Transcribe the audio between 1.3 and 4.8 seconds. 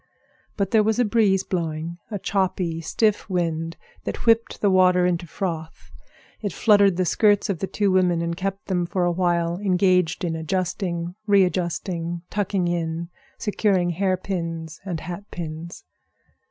blowing, a choppy, stiff wind that whipped the